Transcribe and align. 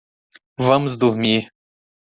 Vamos 0.57 0.97
dormir 0.97 1.53